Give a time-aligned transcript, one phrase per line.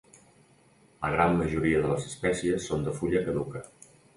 [1.03, 3.63] La gran majoria de les espècies són de fulla caduca.